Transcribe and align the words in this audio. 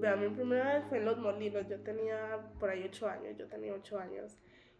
Vea, 0.00 0.16
mi 0.16 0.30
primera 0.30 0.74
vez 0.74 0.84
fue 0.88 0.96
en 0.96 1.04
Los 1.04 1.18
Molinos, 1.18 1.68
yo 1.68 1.78
tenía 1.82 2.38
por 2.58 2.70
ahí 2.70 2.84
ocho 2.84 3.06
años, 3.06 3.36
yo 3.36 3.46
tenía 3.48 3.74
ocho 3.74 3.98
años. 3.98 4.38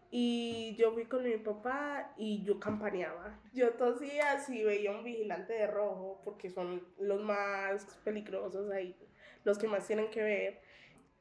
Y 0.09 0.75
yo 0.77 0.91
fui 0.93 1.05
con 1.05 1.23
mi 1.23 1.37
papá 1.37 2.11
y 2.17 2.43
yo 2.43 2.59
campaneaba. 2.59 3.39
Yo 3.53 3.69
tosía 3.73 4.39
si 4.39 4.63
veía 4.63 4.89
un 4.91 5.03
vigilante 5.03 5.53
de 5.53 5.67
rojo, 5.67 6.21
porque 6.25 6.49
son 6.49 6.87
los 6.99 7.21
más 7.21 7.85
peligrosos 8.03 8.71
ahí, 8.71 8.95
los 9.43 9.59
que 9.59 9.67
más 9.67 9.85
tienen 9.85 10.09
que 10.09 10.23
ver. 10.23 10.61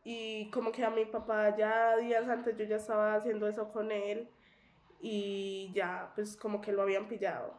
Y 0.03 0.51
como 0.51 0.73
que 0.73 0.83
a 0.83 0.91
mi 0.91 1.05
papá 1.05 1.55
ya 1.55 1.97
días 1.99 2.27
antes 2.27 2.57
yo 2.57 2.65
ya 2.65 2.77
estaba 2.77 3.15
haciendo 3.17 3.49
eso 3.49 3.71
con 3.71 3.93
él 3.93 4.31
y 5.03 5.71
ya 5.75 6.13
pues 6.15 6.39
como 6.39 6.63
que 6.63 6.73
lo 6.73 6.83
habían 6.83 7.07
pillado 7.07 7.55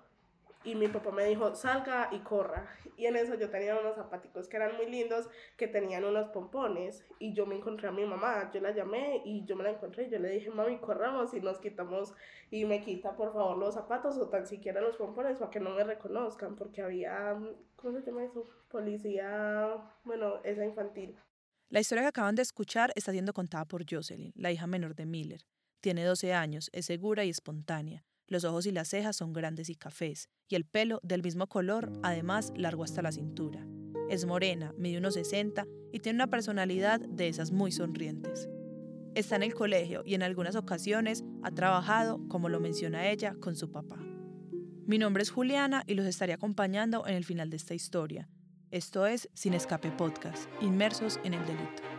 y 0.63 0.75
mi 0.75 0.87
papá 0.87 1.11
me 1.11 1.25
dijo, 1.25 1.55
salga 1.55 2.09
y 2.11 2.19
corra. 2.19 2.67
Y 2.97 3.05
en 3.05 3.15
eso 3.15 3.35
yo 3.35 3.49
tenía 3.49 3.79
unos 3.79 3.95
zapaticos 3.95 4.47
que 4.47 4.57
eran 4.57 4.75
muy 4.77 4.85
lindos, 4.89 5.27
que 5.57 5.67
tenían 5.67 6.03
unos 6.03 6.29
pompones. 6.29 7.05
Y 7.19 7.33
yo 7.33 7.45
me 7.45 7.55
encontré 7.55 7.87
a 7.87 7.91
mi 7.91 8.05
mamá, 8.05 8.51
yo 8.53 8.61
la 8.61 8.71
llamé 8.71 9.21
y 9.25 9.43
yo 9.45 9.55
me 9.55 9.63
la 9.63 9.71
encontré. 9.71 10.05
Y 10.05 10.09
yo 10.11 10.19
le 10.19 10.29
dije, 10.29 10.51
mami, 10.51 10.77
corramos 10.79 11.33
y 11.33 11.41
nos 11.41 11.59
quitamos. 11.59 12.13
Y 12.51 12.65
me 12.65 12.81
quita, 12.81 13.15
por 13.15 13.33
favor, 13.33 13.57
los 13.57 13.73
zapatos 13.73 14.17
o 14.17 14.29
tan 14.29 14.45
siquiera 14.45 14.81
los 14.81 14.97
pompones 14.97 15.37
para 15.37 15.49
que 15.49 15.59
no 15.59 15.71
me 15.71 15.83
reconozcan, 15.83 16.55
porque 16.55 16.81
había, 16.81 17.37
¿cómo 17.75 17.99
se 17.99 18.05
llama 18.05 18.23
eso? 18.23 18.47
Policía, 18.69 19.77
bueno, 20.03 20.41
esa 20.43 20.65
infantil. 20.65 21.17
La 21.69 21.79
historia 21.79 22.03
que 22.03 22.09
acaban 22.09 22.35
de 22.35 22.41
escuchar 22.41 22.91
está 22.95 23.11
siendo 23.13 23.33
contada 23.33 23.65
por 23.65 23.85
Jocelyn, 23.89 24.33
la 24.35 24.51
hija 24.51 24.67
menor 24.67 24.93
de 24.93 25.05
Miller. 25.05 25.41
Tiene 25.79 26.03
12 26.03 26.33
años, 26.33 26.69
es 26.73 26.85
segura 26.85 27.23
y 27.23 27.29
espontánea. 27.29 28.03
Los 28.31 28.45
ojos 28.45 28.65
y 28.65 28.71
las 28.71 28.87
cejas 28.87 29.17
son 29.17 29.33
grandes 29.33 29.69
y 29.69 29.75
cafés, 29.75 30.29
y 30.47 30.55
el 30.55 30.63
pelo 30.63 31.01
del 31.03 31.21
mismo 31.21 31.47
color, 31.47 31.91
además 32.01 32.53
largo 32.55 32.85
hasta 32.85 33.01
la 33.01 33.11
cintura. 33.11 33.67
Es 34.09 34.25
morena, 34.25 34.73
mide 34.77 34.99
unos 34.99 35.15
60 35.15 35.67
y 35.91 35.99
tiene 35.99 36.15
una 36.15 36.29
personalidad 36.29 37.01
de 37.01 37.27
esas 37.27 37.51
muy 37.51 37.73
sonrientes. 37.73 38.47
Está 39.15 39.35
en 39.35 39.43
el 39.43 39.53
colegio 39.53 40.03
y 40.05 40.15
en 40.15 40.23
algunas 40.23 40.55
ocasiones 40.55 41.25
ha 41.43 41.51
trabajado, 41.51 42.25
como 42.29 42.47
lo 42.47 42.61
menciona 42.61 43.09
ella, 43.09 43.35
con 43.41 43.57
su 43.57 43.69
papá. 43.69 43.97
Mi 44.85 44.97
nombre 44.97 45.23
es 45.23 45.29
Juliana 45.29 45.83
y 45.85 45.95
los 45.95 46.05
estaré 46.05 46.31
acompañando 46.31 47.05
en 47.05 47.15
el 47.15 47.25
final 47.25 47.49
de 47.49 47.57
esta 47.57 47.73
historia. 47.73 48.29
Esto 48.69 49.07
es 49.07 49.29
Sin 49.33 49.53
Escape 49.53 49.91
Podcast, 49.91 50.47
inmersos 50.61 51.19
en 51.25 51.33
el 51.33 51.45
delito. 51.45 51.90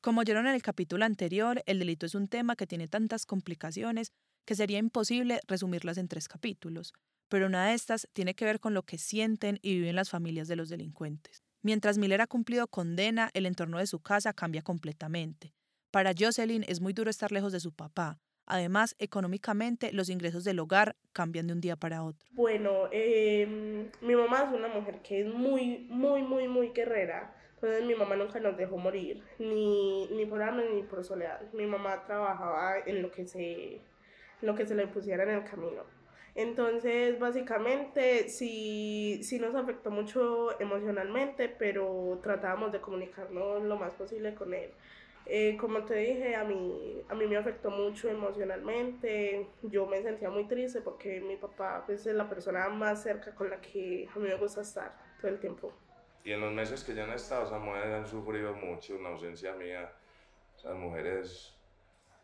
Como 0.00 0.22
oyeron 0.22 0.46
en 0.46 0.54
el 0.54 0.62
capítulo 0.62 1.04
anterior, 1.04 1.62
el 1.66 1.78
delito 1.78 2.06
es 2.06 2.14
un 2.14 2.26
tema 2.26 2.56
que 2.56 2.66
tiene 2.66 2.88
tantas 2.88 3.26
complicaciones 3.26 4.12
que 4.46 4.54
sería 4.54 4.78
imposible 4.78 5.40
resumirlas 5.46 5.98
en 5.98 6.08
tres 6.08 6.26
capítulos, 6.26 6.94
pero 7.28 7.46
una 7.46 7.66
de 7.66 7.74
estas 7.74 8.08
tiene 8.14 8.34
que 8.34 8.46
ver 8.46 8.60
con 8.60 8.72
lo 8.72 8.82
que 8.82 8.96
sienten 8.96 9.58
y 9.60 9.74
viven 9.74 9.96
las 9.96 10.08
familias 10.08 10.48
de 10.48 10.56
los 10.56 10.70
delincuentes. 10.70 11.44
Mientras 11.60 11.98
Miller 11.98 12.22
ha 12.22 12.26
cumplido 12.26 12.66
condena, 12.66 13.28
el 13.34 13.44
entorno 13.44 13.76
de 13.76 13.86
su 13.86 14.00
casa 14.00 14.32
cambia 14.32 14.62
completamente. 14.62 15.52
Para 15.90 16.14
Jocelyn 16.18 16.64
es 16.66 16.80
muy 16.80 16.94
duro 16.94 17.10
estar 17.10 17.30
lejos 17.30 17.52
de 17.52 17.60
su 17.60 17.72
papá. 17.72 18.18
Además, 18.46 18.96
económicamente, 18.98 19.92
los 19.92 20.08
ingresos 20.08 20.44
del 20.44 20.60
hogar 20.60 20.96
cambian 21.12 21.46
de 21.46 21.52
un 21.52 21.60
día 21.60 21.76
para 21.76 22.02
otro. 22.02 22.26
Bueno, 22.32 22.88
em, 22.90 23.90
mi 24.00 24.16
mamá 24.16 24.48
es 24.48 24.58
una 24.58 24.68
mujer 24.68 25.02
que 25.02 25.20
es 25.20 25.26
muy, 25.26 25.86
muy, 25.90 26.22
muy, 26.22 26.48
muy 26.48 26.70
guerrera. 26.70 27.36
Entonces 27.62 27.84
mi 27.84 27.94
mamá 27.94 28.16
nunca 28.16 28.40
nos 28.40 28.56
dejó 28.56 28.78
morir, 28.78 29.22
ni, 29.38 30.06
ni 30.08 30.24
por 30.24 30.42
hambre 30.42 30.70
ni 30.72 30.82
por 30.82 31.04
soledad. 31.04 31.42
Mi 31.52 31.66
mamá 31.66 32.06
trabajaba 32.06 32.78
en 32.86 33.02
lo 33.02 33.10
que 33.10 33.26
se, 33.26 33.82
lo 34.40 34.54
que 34.54 34.66
se 34.66 34.74
le 34.74 34.86
pusiera 34.86 35.24
en 35.24 35.30
el 35.30 35.44
camino. 35.44 35.82
Entonces, 36.34 37.18
básicamente, 37.18 38.30
sí, 38.30 39.20
sí 39.22 39.38
nos 39.38 39.54
afectó 39.54 39.90
mucho 39.90 40.58
emocionalmente, 40.58 41.50
pero 41.50 42.18
tratábamos 42.22 42.72
de 42.72 42.80
comunicarnos 42.80 43.62
lo 43.62 43.76
más 43.76 43.92
posible 43.92 44.34
con 44.34 44.54
él. 44.54 44.70
Eh, 45.26 45.58
como 45.60 45.84
te 45.84 45.96
dije, 45.96 46.34
a 46.36 46.44
mí, 46.44 47.02
a 47.10 47.14
mí 47.14 47.26
me 47.26 47.36
afectó 47.36 47.70
mucho 47.70 48.08
emocionalmente. 48.08 49.48
Yo 49.62 49.86
me 49.86 50.02
sentía 50.02 50.30
muy 50.30 50.48
triste 50.48 50.80
porque 50.80 51.20
mi 51.20 51.36
papá 51.36 51.82
pues, 51.84 52.06
es 52.06 52.14
la 52.14 52.28
persona 52.28 52.70
más 52.70 53.02
cerca 53.02 53.34
con 53.34 53.50
la 53.50 53.60
que 53.60 54.08
a 54.14 54.18
mí 54.18 54.28
me 54.28 54.36
gusta 54.36 54.62
estar 54.62 54.96
todo 55.20 55.30
el 55.30 55.38
tiempo. 55.40 55.72
Y 56.24 56.32
en 56.32 56.40
los 56.40 56.52
meses 56.52 56.84
que 56.84 56.94
ya 56.94 57.04
han 57.04 57.12
estado, 57.12 57.46
esas 57.46 57.60
mujeres 57.60 57.94
han 57.94 58.06
sufrido 58.06 58.52
mucho, 58.54 58.96
una 58.96 59.10
ausencia 59.10 59.54
mía. 59.54 59.90
Esas 60.56 60.74
mujeres, 60.76 61.54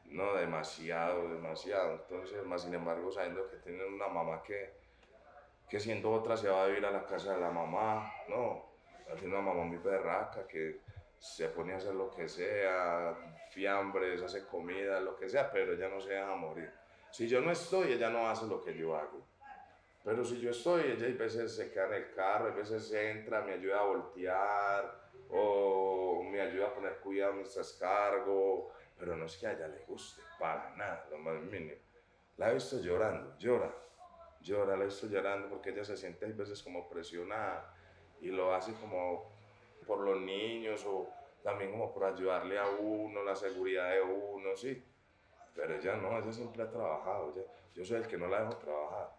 no, 0.07 0.35
demasiado, 0.35 1.29
demasiado. 1.29 1.95
Entonces, 1.95 2.45
más 2.45 2.63
sin 2.63 2.75
embargo, 2.75 3.11
sabiendo 3.11 3.49
que 3.49 3.57
tienen 3.57 3.95
una 3.95 4.09
mamá 4.09 4.43
que, 4.43 4.75
que 5.69 5.81
siendo 5.81 6.13
otra 6.13 6.37
se 6.37 6.49
va 6.49 6.65
a 6.65 6.67
vivir 6.67 6.85
a 6.85 6.91
la 6.91 7.07
casa 7.07 7.35
de 7.35 7.41
la 7.41 7.51
mamá, 7.51 8.13
no. 8.29 8.67
Tiene 9.19 9.35
una 9.35 9.43
mamá 9.43 9.65
muy 9.65 9.79
berraca 9.79 10.47
que 10.47 10.81
se 11.19 11.49
pone 11.49 11.73
a 11.73 11.77
hacer 11.77 11.95
lo 11.95 12.11
que 12.11 12.29
sea, 12.29 13.17
fiambres, 13.51 14.23
hace 14.23 14.47
comida, 14.47 15.01
lo 15.01 15.17
que 15.17 15.29
sea, 15.29 15.51
pero 15.51 15.73
ella 15.73 15.89
no 15.89 16.01
se 16.01 16.11
deja 16.11 16.35
morir. 16.35 16.71
Si 17.11 17.27
yo 17.29 17.41
no 17.41 17.51
estoy, 17.51 17.93
ella 17.93 18.11
no 18.11 18.29
hace 18.29 18.47
lo 18.47 18.61
que 18.61 18.77
yo 18.77 18.95
hago. 18.97 19.25
Pero 20.07 20.25
si 20.25 20.41
yo 20.41 20.51
estoy, 20.51 20.83
ella 20.83 21.09
a 21.09 21.19
veces 21.19 21.57
se 21.57 21.73
queda 21.73 21.89
en 21.89 21.95
el 21.95 22.15
carro, 22.15 22.53
a 22.53 22.55
veces 22.55 22.93
entra, 22.93 23.41
me 23.41 23.55
ayuda 23.55 23.81
a 23.81 23.87
voltear 23.87 25.11
o 25.31 26.23
me 26.23 26.41
ayuda 26.41 26.69
a 26.69 26.75
poner 26.75 26.99
cuidado 27.01 27.33
mientras 27.33 27.73
cargo, 27.73 28.71
pero 28.97 29.17
no 29.17 29.25
es 29.25 29.37
que 29.37 29.49
a 29.49 29.53
ella 29.55 29.67
le 29.67 29.81
guste, 29.81 30.23
para 30.39 30.77
nada, 30.77 31.09
lo 31.11 31.19
más 31.19 31.43
mínimo. 31.43 31.81
La 32.37 32.53
he 32.53 32.55
visto 32.55 32.81
llorando, 32.81 33.37
llora, 33.37 33.75
llora, 34.43 34.77
la 34.77 34.85
he 34.85 34.87
visto 34.87 35.09
llorando 35.09 35.49
porque 35.49 35.71
ella 35.71 35.85
se 35.85 35.97
siente 35.97 36.25
a 36.25 36.29
veces 36.29 36.63
como 36.63 36.89
presionada 36.89 37.75
y 38.21 38.29
lo 38.29 38.55
hace 38.55 38.75
como 38.75 39.33
por 39.89 39.99
los 40.03 40.21
niños 40.21 40.87
o 40.87 41.11
también 41.43 41.73
como 41.73 41.93
por 41.93 42.05
ayudarle 42.05 42.61
a 42.61 42.69
uno, 42.69 43.25
la 43.25 43.35
seguridad 43.35 43.91
de 43.91 44.03
uno, 44.03 44.57
sí. 44.57 44.85
Pero 45.53 45.75
ella 45.75 45.97
no, 45.97 46.17
ella 46.17 46.33
siempre 46.33 46.63
ha 46.63 46.71
trabajado, 46.71 47.35
yo 47.75 47.85
soy 47.85 47.97
el 47.97 48.07
que 48.07 48.17
no 48.17 48.29
la 48.29 48.43
dejo 48.43 48.57
trabajar. 48.59 49.16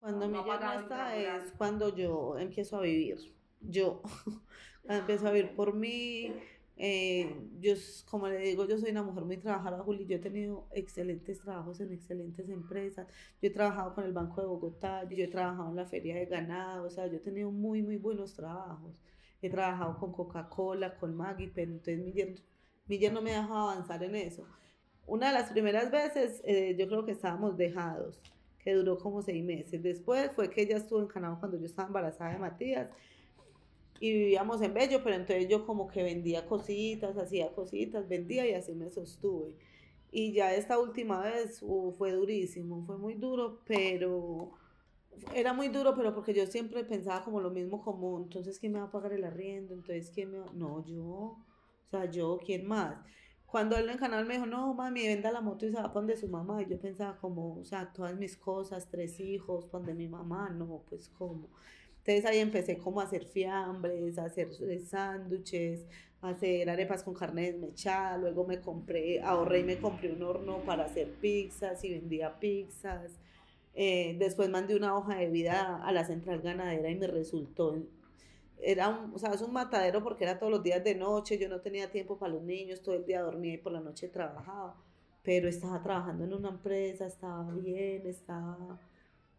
Cuando 0.00 0.28
mi 0.28 0.32
no 0.32 0.80
está 0.80 1.14
es 1.14 1.52
cuando 1.58 1.94
yo 1.94 2.38
empiezo 2.38 2.78
a 2.78 2.80
vivir. 2.80 3.18
Yo 3.60 4.00
empiezo 4.88 5.28
a 5.28 5.30
vivir 5.30 5.54
por 5.54 5.74
mí. 5.74 6.32
Eh, 6.78 7.36
yo, 7.60 7.74
como 8.10 8.26
le 8.28 8.38
digo, 8.38 8.66
yo 8.66 8.78
soy 8.78 8.92
una 8.92 9.02
mujer 9.02 9.24
muy 9.24 9.36
trabajadora, 9.36 9.82
Juli. 9.82 10.06
Yo 10.06 10.16
he 10.16 10.20
tenido 10.20 10.66
excelentes 10.72 11.40
trabajos 11.40 11.80
en 11.80 11.92
excelentes 11.92 12.48
empresas. 12.48 13.06
Yo 13.42 13.48
he 13.48 13.50
trabajado 13.50 13.94
con 13.94 14.04
el 14.04 14.14
Banco 14.14 14.40
de 14.40 14.46
Bogotá, 14.46 15.06
yo 15.06 15.22
he 15.22 15.28
trabajado 15.28 15.68
en 15.68 15.76
la 15.76 15.84
Feria 15.84 16.14
de 16.14 16.24
Ganado. 16.24 16.86
O 16.86 16.90
sea, 16.90 17.06
yo 17.06 17.16
he 17.16 17.20
tenido 17.20 17.50
muy, 17.50 17.82
muy 17.82 17.98
buenos 17.98 18.32
trabajos. 18.32 18.94
He 19.42 19.50
trabajado 19.50 19.98
con 19.98 20.12
Coca-Cola, 20.12 20.96
con 20.96 21.14
Maggie, 21.14 21.52
pero 21.54 21.72
entonces 21.72 21.98
mi 21.98 22.12
yerno, 22.12 22.40
mi 22.86 22.98
no 22.98 23.20
me 23.20 23.32
dejado 23.32 23.70
avanzar 23.70 24.02
en 24.02 24.14
eso. 24.14 24.46
Una 25.06 25.28
de 25.28 25.34
las 25.34 25.50
primeras 25.50 25.90
veces, 25.90 26.40
eh, 26.44 26.74
yo 26.78 26.88
creo 26.88 27.04
que 27.04 27.12
estábamos 27.12 27.58
dejados 27.58 28.18
que 28.62 28.74
duró 28.74 28.98
como 28.98 29.22
seis 29.22 29.44
meses. 29.44 29.82
Después 29.82 30.30
fue 30.32 30.50
que 30.50 30.62
ella 30.62 30.76
estuvo 30.76 31.00
en 31.00 31.06
Canadá 31.06 31.36
cuando 31.38 31.58
yo 31.58 31.66
estaba 31.66 31.88
embarazada 31.88 32.32
de 32.32 32.38
Matías 32.38 32.90
y 34.00 34.12
vivíamos 34.12 34.62
en 34.62 34.72
Bello, 34.72 35.02
pero 35.04 35.16
entonces 35.16 35.48
yo 35.48 35.66
como 35.66 35.86
que 35.86 36.02
vendía 36.02 36.46
cositas, 36.46 37.16
hacía 37.18 37.52
cositas, 37.52 38.08
vendía 38.08 38.48
y 38.48 38.54
así 38.54 38.72
me 38.74 38.90
sostuve. 38.90 39.54
Y 40.10 40.32
ya 40.32 40.54
esta 40.54 40.78
última 40.78 41.22
vez 41.22 41.62
fue 41.96 42.12
durísimo, 42.12 42.84
fue 42.86 42.96
muy 42.96 43.14
duro, 43.14 43.60
pero 43.66 44.52
era 45.34 45.52
muy 45.52 45.68
duro, 45.68 45.94
pero 45.94 46.14
porque 46.14 46.32
yo 46.34 46.46
siempre 46.46 46.82
pensaba 46.84 47.22
como 47.24 47.40
lo 47.40 47.50
mismo 47.50 47.82
común, 47.82 48.24
entonces 48.24 48.58
¿quién 48.58 48.72
me 48.72 48.80
va 48.80 48.86
a 48.86 48.90
pagar 48.90 49.12
el 49.12 49.24
arriendo? 49.24 49.74
Entonces 49.74 50.10
¿quién 50.10 50.32
me 50.32 50.38
va? 50.38 50.46
No, 50.54 50.84
yo, 50.86 51.04
o 51.04 51.44
sea, 51.90 52.10
yo, 52.10 52.38
¿quién 52.44 52.66
más? 52.66 52.96
Cuando 53.50 53.76
él 53.76 53.90
en 53.90 53.98
canal 53.98 54.26
me 54.26 54.34
dijo, 54.34 54.46
no, 54.46 54.72
mami, 54.74 55.08
venda 55.08 55.32
la 55.32 55.40
moto 55.40 55.66
y 55.66 55.70
se 55.70 55.76
va 55.76 55.82
para 55.84 55.94
donde 55.94 56.16
su 56.16 56.28
mamá. 56.28 56.62
Y 56.62 56.70
yo 56.70 56.78
pensaba 56.78 57.16
como, 57.18 57.56
o 57.56 57.64
sea, 57.64 57.92
todas 57.92 58.16
mis 58.16 58.36
cosas, 58.36 58.88
tres 58.88 59.18
hijos, 59.18 59.68
donde 59.72 59.92
mi 59.92 60.06
mamá, 60.06 60.50
no, 60.50 60.82
pues 60.88 61.08
como. 61.18 61.48
Entonces 61.98 62.24
ahí 62.26 62.38
empecé 62.38 62.78
como 62.78 63.00
a 63.00 63.04
hacer 63.04 63.24
fiambres, 63.24 64.18
a 64.18 64.26
hacer 64.26 64.50
sándwiches, 64.84 65.84
a 66.22 66.28
hacer 66.30 66.70
arepas 66.70 67.02
con 67.02 67.14
carne 67.14 67.50
desmechada. 67.52 68.16
Luego 68.18 68.46
me 68.46 68.60
compré, 68.60 69.20
ahorré 69.20 69.60
y 69.60 69.64
me 69.64 69.78
compré 69.78 70.12
un 70.12 70.22
horno 70.22 70.58
para 70.58 70.84
hacer 70.84 71.10
pizzas 71.20 71.82
y 71.84 71.90
vendía 71.90 72.38
pizzas. 72.38 73.18
Eh, 73.74 74.16
después 74.18 74.48
mandé 74.48 74.76
una 74.76 74.96
hoja 74.96 75.16
de 75.16 75.28
vida 75.28 75.84
a 75.84 75.92
la 75.92 76.04
central 76.04 76.40
ganadera 76.40 76.88
y 76.88 76.94
me 76.94 77.08
resultó 77.08 77.76
era 78.62 78.88
un, 78.88 79.14
o 79.14 79.18
sea, 79.18 79.30
es 79.30 79.42
un 79.42 79.52
matadero 79.52 80.02
porque 80.02 80.24
era 80.24 80.38
todos 80.38 80.52
los 80.52 80.62
días 80.62 80.82
de 80.84 80.94
noche, 80.94 81.38
yo 81.38 81.48
no 81.48 81.60
tenía 81.60 81.90
tiempo 81.90 82.18
para 82.18 82.34
los 82.34 82.42
niños, 82.42 82.82
todo 82.82 82.94
el 82.94 83.04
día 83.06 83.22
dormía 83.22 83.54
y 83.54 83.58
por 83.58 83.72
la 83.72 83.80
noche 83.80 84.08
trabajaba, 84.08 84.76
pero 85.22 85.48
estaba 85.48 85.82
trabajando 85.82 86.24
en 86.24 86.34
una 86.34 86.50
empresa, 86.50 87.06
estaba 87.06 87.50
bien, 87.54 88.06
estaba... 88.06 88.78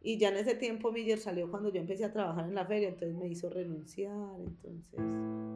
Y 0.03 0.17
ya 0.17 0.29
en 0.29 0.37
ese 0.37 0.55
tiempo 0.55 0.91
Miller 0.91 1.19
salió 1.19 1.49
cuando 1.51 1.69
yo 1.69 1.79
empecé 1.79 2.05
a 2.05 2.11
trabajar 2.11 2.45
en 2.45 2.55
la 2.55 2.65
feria, 2.65 2.89
entonces 2.89 3.15
me 3.15 3.27
hizo 3.27 3.49
renunciar, 3.49 4.39
entonces... 4.39 5.50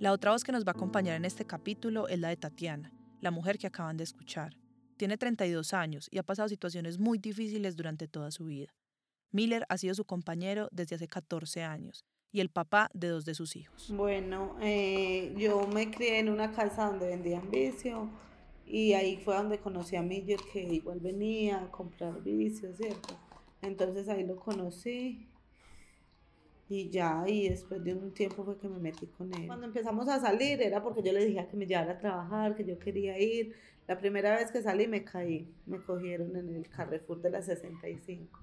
La 0.00 0.12
otra 0.12 0.30
voz 0.30 0.44
que 0.44 0.52
nos 0.52 0.64
va 0.64 0.70
a 0.70 0.76
acompañar 0.76 1.16
en 1.16 1.24
este 1.24 1.44
capítulo 1.44 2.06
es 2.06 2.20
la 2.20 2.28
de 2.28 2.36
Tatiana, 2.36 2.92
la 3.20 3.32
mujer 3.32 3.58
que 3.58 3.66
acaban 3.66 3.96
de 3.96 4.04
escuchar. 4.04 4.56
Tiene 4.96 5.18
32 5.18 5.74
años 5.74 6.06
y 6.12 6.18
ha 6.18 6.22
pasado 6.22 6.48
situaciones 6.48 7.00
muy 7.00 7.18
difíciles 7.18 7.74
durante 7.74 8.06
toda 8.06 8.30
su 8.30 8.44
vida. 8.44 8.72
Miller 9.32 9.66
ha 9.68 9.76
sido 9.76 9.96
su 9.96 10.04
compañero 10.04 10.68
desde 10.70 10.94
hace 10.94 11.08
14 11.08 11.64
años 11.64 12.04
y 12.30 12.38
el 12.38 12.48
papá 12.48 12.90
de 12.94 13.08
dos 13.08 13.24
de 13.24 13.34
sus 13.34 13.56
hijos. 13.56 13.92
Bueno, 13.92 14.54
eh, 14.62 15.34
yo 15.36 15.66
me 15.66 15.90
crié 15.90 16.20
en 16.20 16.28
una 16.28 16.52
casa 16.52 16.86
donde 16.86 17.08
vendían 17.08 17.50
vicio 17.50 18.08
y 18.64 18.92
ahí 18.92 19.16
fue 19.16 19.34
donde 19.34 19.58
conocí 19.58 19.96
a 19.96 20.02
Miller 20.02 20.38
que 20.52 20.62
igual 20.62 21.00
venía 21.00 21.60
a 21.60 21.70
comprar 21.72 22.22
vicios, 22.22 22.76
¿cierto? 22.76 23.18
Entonces 23.62 24.08
ahí 24.08 24.24
lo 24.24 24.36
conocí 24.36 25.26
y 26.70 26.90
ya, 26.90 27.24
y 27.26 27.48
después 27.48 27.82
de 27.82 27.94
un 27.94 28.12
tiempo 28.12 28.44
fue 28.44 28.58
que 28.58 28.68
me 28.68 28.78
metí 28.78 29.06
con 29.06 29.32
él. 29.32 29.46
Cuando 29.46 29.66
empezamos 29.66 30.06
a 30.08 30.20
salir 30.20 30.60
era 30.60 30.82
porque 30.82 31.02
yo 31.02 31.12
le 31.12 31.24
dije 31.24 31.46
que 31.50 31.56
me 31.56 31.66
llevara 31.66 31.92
a 31.92 31.98
trabajar, 31.98 32.54
que 32.54 32.64
yo 32.64 32.78
quería 32.78 33.18
ir. 33.18 33.54
La 33.86 33.98
primera 33.98 34.36
vez 34.36 34.52
que 34.52 34.60
salí 34.60 34.86
me 34.86 35.02
caí, 35.02 35.48
me 35.64 35.80
cogieron 35.80 36.36
en 36.36 36.54
el 36.54 36.68
Carrefour 36.68 37.22
de 37.22 37.30
la 37.30 37.40
65. 37.40 38.38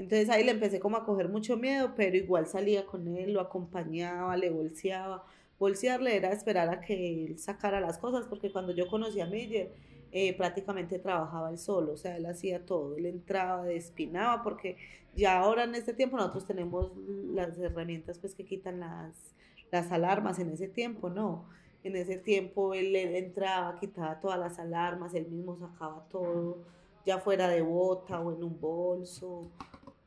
Entonces 0.00 0.30
ahí 0.30 0.42
le 0.42 0.50
empecé 0.50 0.80
como 0.80 0.96
a 0.96 1.04
coger 1.04 1.28
mucho 1.28 1.56
miedo, 1.56 1.92
pero 1.94 2.16
igual 2.16 2.46
salía 2.46 2.86
con 2.86 3.06
él, 3.06 3.34
lo 3.34 3.40
acompañaba, 3.40 4.36
le 4.36 4.50
bolseaba. 4.50 5.24
Bolsearle 5.58 6.16
era 6.16 6.32
esperar 6.32 6.70
a 6.70 6.80
que 6.80 7.26
él 7.26 7.38
sacara 7.38 7.80
las 7.80 7.98
cosas, 7.98 8.26
porque 8.26 8.50
cuando 8.50 8.72
yo 8.72 8.88
conocí 8.88 9.20
a 9.20 9.26
Miller, 9.26 9.70
eh, 10.12 10.36
prácticamente 10.36 10.98
trabajaba 10.98 11.50
él 11.50 11.58
solo, 11.58 11.92
o 11.92 11.96
sea, 11.96 12.16
él 12.16 12.26
hacía 12.26 12.66
todo, 12.66 12.96
él 12.96 13.06
entraba, 13.06 13.64
despinaba, 13.64 14.42
porque 14.42 14.76
ya 15.14 15.38
ahora 15.38 15.64
en 15.64 15.74
este 15.74 15.94
tiempo 15.94 16.16
nosotros 16.16 16.46
tenemos 16.46 16.90
las 17.32 17.56
herramientas 17.58 18.18
pues 18.18 18.34
que 18.34 18.44
quitan 18.44 18.80
las, 18.80 19.34
las 19.70 19.92
alarmas, 19.92 20.38
en 20.38 20.50
ese 20.50 20.68
tiempo 20.68 21.10
no, 21.10 21.48
en 21.84 21.94
ese 21.94 22.16
tiempo 22.16 22.74
él, 22.74 22.96
entraba, 22.96 23.76
quitaba 23.78 24.20
todas 24.20 24.38
las 24.38 24.58
alarmas, 24.58 25.14
él 25.14 25.26
mismo 25.28 25.56
sacaba 25.56 26.04
todo, 26.10 26.58
ya 27.06 27.18
fuera 27.18 27.48
de 27.48 27.62
bota 27.62 28.20
o 28.20 28.32
en 28.32 28.42
un 28.42 28.60
bolso, 28.60 29.48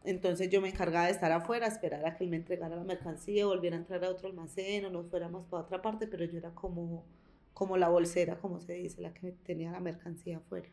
entonces 0.03 0.49
yo 0.49 0.59
me 0.59 0.69
encargaba 0.69 1.06
de 1.06 1.13
estar 1.13 1.31
afuera, 1.31 1.67
esperar 1.67 2.06
a 2.06 2.17
que 2.17 2.25
él 2.25 2.29
me 2.29 2.35
entregara 2.35 2.75
la 2.75 2.83
mercancía, 2.83 3.45
volviera 3.45 3.77
a 3.77 3.79
entrar 3.79 4.03
a 4.03 4.09
otro 4.09 4.27
almacén 4.27 4.83
o 4.85 4.89
nos 4.89 5.07
fuéramos 5.07 5.45
para 5.45 5.63
otra 5.63 5.81
parte, 5.81 6.07
pero 6.07 6.25
yo 6.25 6.38
era 6.38 6.51
como 6.51 7.06
como 7.53 7.77
la 7.77 7.89
bolsera, 7.89 8.38
como 8.38 8.59
se 8.59 8.73
dice, 8.73 9.01
la 9.01 9.13
que 9.13 9.31
tenía 9.31 9.71
la 9.71 9.79
mercancía 9.79 10.38
afuera. 10.38 10.69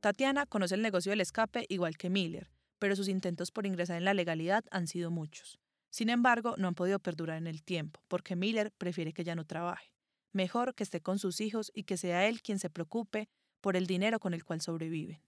Tatiana 0.00 0.46
conoce 0.46 0.74
el 0.74 0.82
negocio 0.82 1.10
del 1.10 1.20
escape 1.20 1.64
igual 1.68 1.96
que 1.96 2.10
Miller, 2.10 2.50
pero 2.80 2.96
sus 2.96 3.06
intentos 3.06 3.52
por 3.52 3.66
ingresar 3.66 3.96
en 3.98 4.04
la 4.04 4.14
legalidad 4.14 4.64
han 4.72 4.88
sido 4.88 5.12
muchos. 5.12 5.60
Sin 5.90 6.08
embargo, 6.08 6.56
no 6.58 6.66
han 6.66 6.74
podido 6.74 6.98
perdurar 6.98 7.38
en 7.38 7.46
el 7.46 7.62
tiempo, 7.62 8.02
porque 8.08 8.34
Miller 8.34 8.72
prefiere 8.72 9.12
que 9.12 9.22
ya 9.22 9.36
no 9.36 9.44
trabaje. 9.44 9.94
Mejor 10.32 10.74
que 10.74 10.82
esté 10.82 11.00
con 11.00 11.18
sus 11.20 11.40
hijos 11.40 11.70
y 11.74 11.84
que 11.84 11.96
sea 11.96 12.26
él 12.26 12.42
quien 12.42 12.58
se 12.58 12.70
preocupe 12.70 13.28
por 13.60 13.76
el 13.76 13.86
dinero 13.86 14.18
con 14.18 14.34
el 14.34 14.44
cual 14.44 14.60
sobreviven. 14.60 15.22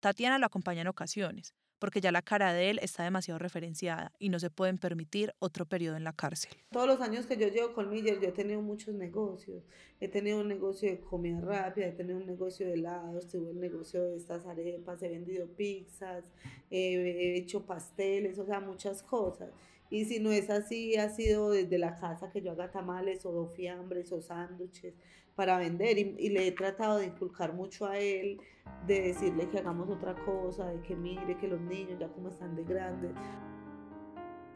Tatiana 0.00 0.38
lo 0.38 0.46
acompaña 0.46 0.80
en 0.80 0.88
ocasiones, 0.88 1.52
porque 1.78 2.00
ya 2.00 2.12
la 2.12 2.22
cara 2.22 2.52
de 2.52 2.70
él 2.70 2.78
está 2.82 3.02
demasiado 3.02 3.38
referenciada 3.38 4.12
y 4.18 4.28
no 4.28 4.38
se 4.38 4.50
pueden 4.50 4.78
permitir 4.78 5.34
otro 5.38 5.66
periodo 5.66 5.96
en 5.96 6.04
la 6.04 6.12
cárcel. 6.12 6.52
Todos 6.70 6.86
los 6.86 7.00
años 7.00 7.26
que 7.26 7.36
yo 7.36 7.48
llevo 7.48 7.72
con 7.72 7.90
Miller, 7.90 8.20
yo 8.20 8.28
he 8.28 8.32
tenido 8.32 8.60
muchos 8.60 8.94
negocios. 8.94 9.62
He 10.00 10.08
tenido 10.08 10.40
un 10.40 10.48
negocio 10.48 10.88
de 10.88 11.00
comida 11.00 11.40
rápida, 11.40 11.86
he 11.86 11.92
tenido 11.92 12.18
un 12.18 12.26
negocio 12.26 12.66
de 12.66 12.74
helados, 12.74 13.28
tuve 13.28 13.50
un 13.50 13.60
negocio 13.60 14.04
de 14.04 14.16
estas 14.16 14.46
arepas, 14.46 15.02
he 15.02 15.08
vendido 15.08 15.46
pizzas, 15.48 16.24
he 16.70 17.36
hecho 17.36 17.66
pasteles, 17.66 18.38
o 18.38 18.46
sea, 18.46 18.60
muchas 18.60 19.02
cosas. 19.02 19.50
Y 19.90 20.04
si 20.04 20.20
no 20.20 20.30
es 20.30 20.50
así, 20.50 20.96
ha 20.96 21.08
sido 21.08 21.50
desde 21.50 21.78
la 21.78 21.96
casa 21.96 22.30
que 22.30 22.42
yo 22.42 22.52
haga 22.52 22.70
tamales 22.70 23.24
o 23.24 23.48
fiambres 23.48 24.12
o 24.12 24.20
sándwiches 24.20 24.94
para 25.38 25.56
vender 25.56 25.96
y, 25.96 26.30
le 26.30 26.48
he 26.48 26.50
tratado 26.50 26.98
de 26.98 27.06
inculcar 27.06 27.52
mucho 27.52 27.86
a 27.86 27.96
él, 27.96 28.40
de 28.88 29.02
decirle 29.02 29.48
que 29.48 29.58
hagamos 29.58 29.88
otra 29.88 30.16
cosa, 30.24 30.66
de 30.66 30.82
que 30.82 30.96
mire 30.96 31.38
que 31.38 31.46
los 31.46 31.60
niños 31.60 31.96
ya 32.00 32.08
como 32.08 32.30
están 32.30 32.56
de 32.56 32.64
grandes. 32.64 33.12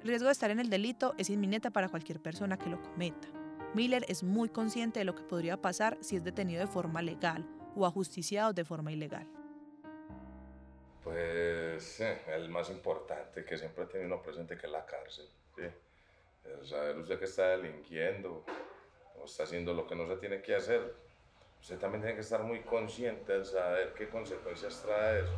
El 0.01 0.09
riesgo 0.09 0.27
de 0.27 0.33
estar 0.33 0.51
en 0.51 0.59
el 0.59 0.69
delito 0.69 1.15
es 1.19 1.31
inminente 1.31 1.71
para 1.71 1.89
cualquier 1.89 2.21
persona 2.21 2.59
que 2.59 2.69
lo 2.69 2.83
cometa. 2.83 3.29
Miller 3.75 4.05
es 4.09 4.25
muy 4.25 4.49
consciente 4.49 4.99
de 4.99 5.05
lo 5.05 5.15
que 5.15 5.23
podría 5.23 5.57
pasar 5.57 5.99
si 6.01 6.17
es 6.17 6.25
detenido 6.25 6.59
de 6.59 6.67
forma 6.67 7.01
legal 7.01 7.49
o 7.77 7.87
ajusticiado 7.87 8.53
de 8.53 8.65
forma 8.65 8.91
ilegal. 8.91 9.29
Pues 11.05 12.01
el 12.01 12.49
más 12.49 12.71
importante 12.71 13.45
que 13.45 13.57
siempre 13.57 13.87
tiene 13.87 14.07
uno 14.07 14.21
presente 14.21 14.59
que 14.59 14.67
es 14.67 14.73
la 14.73 14.85
cárcel. 14.85 15.29
¿sí? 15.55 15.63
saber 16.67 16.99
usted 16.99 17.21
que 17.21 17.27
está 17.27 17.51
delinquiendo, 17.51 18.45
está 19.25 19.45
haciendo 19.45 19.75
lo 19.75 19.87
que 19.87 19.95
no 19.95 20.07
se 20.07 20.17
tiene 20.17 20.43
que 20.43 20.55
hacer, 20.55 20.95
usted 21.61 21.79
también 21.79 22.03
tiene 22.03 22.17
que 22.17 22.23
estar 22.23 22.43
muy 22.43 22.61
consciente 22.61 23.39
de 23.39 23.45
saber 23.45 23.95
qué 23.95 24.09
consecuencias 24.09 24.83
trae 24.83 25.21
eso. 25.21 25.37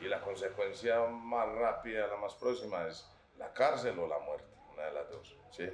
Y 0.00 0.08
la 0.08 0.20
consecuencia 0.20 1.04
más 1.06 1.48
rápida, 1.54 2.06
la 2.06 2.16
más 2.16 2.34
próxima, 2.34 2.86
es 2.86 3.06
la 3.38 3.52
cárcel 3.52 3.98
o 3.98 4.08
la 4.08 4.18
muerte, 4.20 4.48
una 4.72 4.84
de 4.84 4.92
las 4.92 5.10
dos. 5.10 5.36
¿sí? 5.50 5.64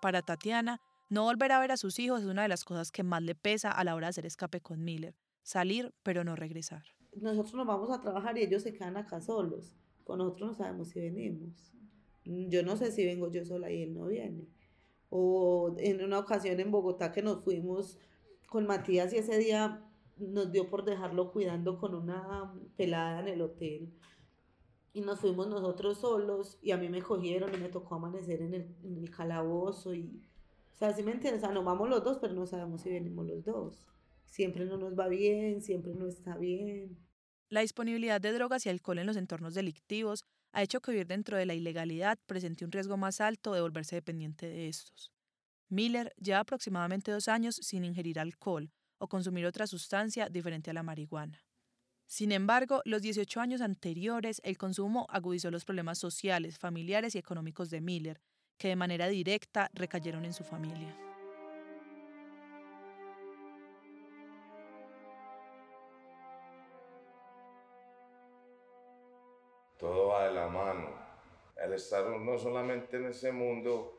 Para 0.00 0.22
Tatiana, 0.22 0.80
no 1.08 1.24
volver 1.24 1.52
a 1.52 1.60
ver 1.60 1.72
a 1.72 1.76
sus 1.76 1.98
hijos 1.98 2.22
es 2.22 2.26
una 2.26 2.42
de 2.42 2.48
las 2.48 2.64
cosas 2.64 2.90
que 2.90 3.02
más 3.02 3.22
le 3.22 3.34
pesa 3.34 3.70
a 3.70 3.84
la 3.84 3.94
hora 3.94 4.06
de 4.06 4.10
hacer 4.10 4.26
escape 4.26 4.60
con 4.60 4.82
Miller. 4.84 5.14
Salir, 5.42 5.92
pero 6.02 6.24
no 6.24 6.36
regresar. 6.36 6.82
Nosotros 7.14 7.54
nos 7.54 7.66
vamos 7.66 7.90
a 7.90 8.00
trabajar 8.00 8.38
y 8.38 8.42
ellos 8.42 8.62
se 8.62 8.72
quedan 8.72 8.96
acá 8.96 9.20
solos. 9.20 9.76
Con 10.04 10.18
nosotros 10.18 10.50
no 10.50 10.54
sabemos 10.56 10.88
si 10.88 11.00
venimos. 11.00 11.72
Yo 12.24 12.62
no 12.62 12.76
sé 12.76 12.90
si 12.90 13.04
vengo 13.04 13.30
yo 13.30 13.44
sola 13.44 13.70
y 13.70 13.82
él 13.82 13.94
no 13.94 14.06
viene 14.06 14.46
o 15.14 15.74
en 15.76 16.02
una 16.02 16.18
ocasión 16.18 16.58
en 16.58 16.70
Bogotá 16.70 17.12
que 17.12 17.20
nos 17.20 17.44
fuimos 17.44 17.98
con 18.48 18.66
Matías 18.66 19.12
y 19.12 19.18
ese 19.18 19.36
día 19.36 19.84
nos 20.16 20.50
dio 20.50 20.70
por 20.70 20.86
dejarlo 20.86 21.32
cuidando 21.32 21.78
con 21.78 21.94
una 21.94 22.54
pelada 22.78 23.20
en 23.20 23.28
el 23.28 23.42
hotel 23.42 23.92
y 24.94 25.02
nos 25.02 25.20
fuimos 25.20 25.48
nosotros 25.48 25.98
solos 25.98 26.58
y 26.62 26.70
a 26.70 26.78
mí 26.78 26.88
me 26.88 27.02
cogieron 27.02 27.52
y 27.54 27.58
me 27.58 27.68
tocó 27.68 27.96
amanecer 27.96 28.40
en 28.40 28.54
el, 28.54 28.74
en 28.84 28.96
el 28.96 29.10
calabozo 29.10 29.94
y, 29.94 30.22
o 30.72 30.76
sea, 30.78 30.94
si 30.94 31.02
me 31.02 31.12
entiendes, 31.12 31.44
o 31.44 31.52
nos 31.52 31.64
vamos 31.64 31.90
los 31.90 32.02
dos, 32.02 32.16
pero 32.18 32.32
no 32.32 32.46
sabemos 32.46 32.80
si 32.80 32.88
venimos 32.88 33.26
los 33.26 33.44
dos. 33.44 33.84
Siempre 34.24 34.64
no 34.64 34.78
nos 34.78 34.98
va 34.98 35.08
bien, 35.08 35.60
siempre 35.60 35.92
no 35.94 36.06
está 36.06 36.38
bien. 36.38 36.96
La 37.50 37.60
disponibilidad 37.60 38.18
de 38.18 38.32
drogas 38.32 38.64
y 38.64 38.70
alcohol 38.70 38.98
en 38.98 39.06
los 39.06 39.18
entornos 39.18 39.52
delictivos 39.52 40.24
ha 40.52 40.62
hecho 40.62 40.80
que 40.80 40.92
vivir 40.92 41.06
dentro 41.06 41.36
de 41.36 41.46
la 41.46 41.54
ilegalidad 41.54 42.18
presente 42.26 42.64
un 42.64 42.72
riesgo 42.72 42.96
más 42.96 43.20
alto 43.20 43.52
de 43.52 43.60
volverse 43.60 43.96
dependiente 43.96 44.46
de 44.46 44.68
estos. 44.68 45.10
Miller 45.68 46.12
lleva 46.20 46.40
aproximadamente 46.40 47.10
dos 47.10 47.28
años 47.28 47.56
sin 47.56 47.84
ingerir 47.84 48.20
alcohol 48.20 48.70
o 48.98 49.08
consumir 49.08 49.46
otra 49.46 49.66
sustancia 49.66 50.28
diferente 50.28 50.70
a 50.70 50.74
la 50.74 50.82
marihuana. 50.82 51.44
Sin 52.06 52.30
embargo, 52.30 52.82
los 52.84 53.00
18 53.00 53.40
años 53.40 53.62
anteriores, 53.62 54.42
el 54.44 54.58
consumo 54.58 55.06
agudizó 55.08 55.50
los 55.50 55.64
problemas 55.64 55.98
sociales, 55.98 56.58
familiares 56.58 57.14
y 57.14 57.18
económicos 57.18 57.70
de 57.70 57.80
Miller, 57.80 58.20
que 58.58 58.68
de 58.68 58.76
manera 58.76 59.08
directa 59.08 59.70
recayeron 59.72 60.26
en 60.26 60.34
su 60.34 60.44
familia. 60.44 61.11
Todo 69.82 70.06
va 70.06 70.28
de 70.28 70.32
la 70.32 70.46
mano. 70.46 70.90
El 71.56 71.72
estar 71.72 72.04
no 72.04 72.38
solamente 72.38 72.98
en 72.98 73.06
ese 73.06 73.32
mundo 73.32 73.98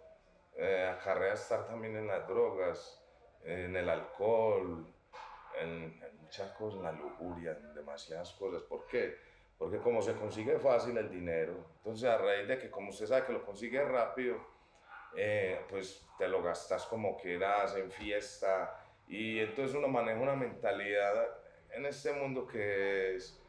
eh, 0.55 0.89
acarrea 0.89 1.33
estar 1.33 1.67
también 1.67 1.97
en 1.97 2.07
las 2.07 2.25
drogas, 2.25 3.03
en 3.43 3.75
el 3.75 3.89
alcohol, 3.89 4.87
en, 5.59 6.01
muchas 6.21 6.51
cosas, 6.53 6.77
en 6.79 6.85
la 6.85 6.91
lujuria, 6.93 7.51
en 7.51 7.75
demasiadas 7.75 8.31
cosas. 8.31 8.61
¿Por 8.61 8.87
qué? 8.87 9.17
Porque 9.57 9.79
como 9.79 10.01
se 10.01 10.13
consigue 10.13 10.57
fácil 10.57 10.97
el 10.97 11.09
dinero, 11.09 11.53
entonces 11.79 12.09
a 12.09 12.17
raíz 12.17 12.47
de 12.47 12.57
que 12.57 12.71
como 12.71 12.91
usted 12.91 13.05
sabe 13.05 13.25
que 13.25 13.33
lo 13.33 13.45
consigue 13.45 13.83
rápido, 13.83 14.37
eh, 15.17 15.65
pues 15.69 16.07
te 16.17 16.29
lo 16.29 16.41
gastas 16.41 16.85
como 16.85 17.17
quieras, 17.17 17.75
en 17.75 17.91
fiesta, 17.91 18.79
y 19.05 19.37
entonces 19.39 19.75
uno 19.75 19.89
maneja 19.89 20.21
una 20.21 20.35
mentalidad 20.35 21.27
en 21.71 21.85
este 21.85 22.13
mundo 22.13 22.47
que 22.47 23.15
es 23.15 23.42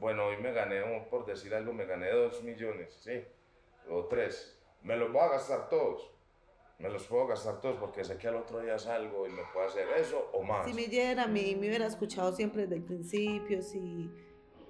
bueno, 0.00 0.26
hoy 0.26 0.36
me 0.38 0.52
gané, 0.52 0.80
por 1.10 1.26
decir 1.26 1.54
algo, 1.54 1.72
me 1.72 1.86
gané 1.86 2.10
dos 2.10 2.42
millones, 2.42 2.94
¿sí? 3.00 3.24
O 3.90 4.04
tres. 4.04 4.58
Me 4.82 4.96
los 4.96 5.12
voy 5.12 5.22
a 5.22 5.28
gastar 5.28 5.68
todos. 5.68 6.10
Me 6.78 6.88
los 6.88 7.04
puedo 7.08 7.26
gastar 7.26 7.60
todos 7.60 7.76
porque 7.78 8.04
sé 8.04 8.16
que 8.16 8.28
al 8.28 8.36
otro 8.36 8.60
día 8.60 8.78
salgo 8.78 9.26
y 9.26 9.30
me 9.30 9.42
puedo 9.52 9.66
hacer 9.66 9.88
eso 9.98 10.30
o 10.32 10.44
más. 10.44 10.64
Si 10.64 10.72
Miller 10.72 11.18
a 11.18 11.26
mí 11.26 11.56
me 11.56 11.66
hubiera 11.66 11.86
escuchado 11.86 12.32
siempre 12.32 12.62
desde 12.62 12.76
el 12.76 12.84
principio, 12.84 13.60
si 13.62 14.08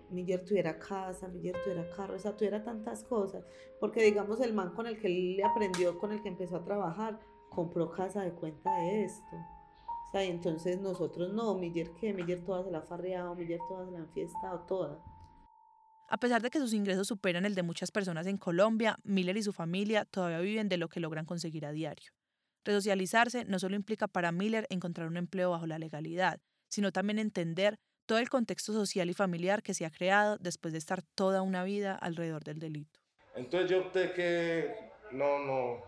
Miller 0.08 0.42
tuviera 0.42 0.78
casa, 0.78 1.28
Miller 1.28 1.54
tuviera 1.62 1.86
carro, 1.90 2.14
o 2.14 2.18
sea, 2.18 2.34
tuviera 2.34 2.64
tantas 2.64 3.04
cosas. 3.04 3.44
Porque 3.78 4.02
digamos, 4.02 4.40
el 4.40 4.54
man 4.54 4.74
con 4.74 4.86
el 4.86 4.98
que 4.98 5.08
él 5.08 5.42
aprendió, 5.44 5.98
con 5.98 6.12
el 6.12 6.22
que 6.22 6.28
empezó 6.28 6.56
a 6.56 6.64
trabajar, 6.64 7.20
compró 7.50 7.90
casa 7.90 8.22
de 8.22 8.32
cuenta 8.32 8.74
de 8.78 9.04
esto. 9.04 9.36
O 9.36 10.10
sea, 10.10 10.22
entonces 10.22 10.80
nosotros 10.80 11.34
no, 11.34 11.54
Miller 11.54 11.90
que 11.92 12.14
Miller 12.14 12.42
toda 12.42 12.64
se 12.64 12.70
la 12.70 12.78
ha 12.78 12.82
farreado, 12.82 13.34
Miller 13.34 13.60
toda 13.68 13.84
se 13.84 13.90
la 13.90 13.98
han 13.98 14.08
fiestado, 14.08 14.60
toda. 14.60 14.98
A 16.10 16.16
pesar 16.16 16.40
de 16.40 16.48
que 16.48 16.58
sus 16.58 16.72
ingresos 16.72 17.06
superan 17.06 17.44
el 17.44 17.54
de 17.54 17.62
muchas 17.62 17.90
personas 17.90 18.26
en 18.26 18.38
Colombia, 18.38 18.96
Miller 19.04 19.36
y 19.36 19.42
su 19.42 19.52
familia 19.52 20.06
todavía 20.06 20.38
viven 20.38 20.70
de 20.70 20.78
lo 20.78 20.88
que 20.88 21.00
logran 21.00 21.26
conseguir 21.26 21.66
a 21.66 21.72
diario. 21.72 22.12
Resocializarse 22.64 23.44
no 23.44 23.58
solo 23.58 23.76
implica 23.76 24.08
para 24.08 24.32
Miller 24.32 24.66
encontrar 24.70 25.06
un 25.06 25.18
empleo 25.18 25.50
bajo 25.50 25.66
la 25.66 25.78
legalidad, 25.78 26.40
sino 26.70 26.92
también 26.92 27.18
entender 27.18 27.78
todo 28.06 28.18
el 28.18 28.30
contexto 28.30 28.72
social 28.72 29.10
y 29.10 29.14
familiar 29.14 29.62
que 29.62 29.74
se 29.74 29.84
ha 29.84 29.90
creado 29.90 30.38
después 30.38 30.72
de 30.72 30.78
estar 30.78 31.02
toda 31.14 31.42
una 31.42 31.62
vida 31.62 31.94
alrededor 31.94 32.42
del 32.42 32.58
delito. 32.58 33.00
Entonces 33.34 33.70
yo 33.70 33.80
opté 33.80 34.12
que 34.12 34.74
no, 35.10 35.38
no, 35.40 35.82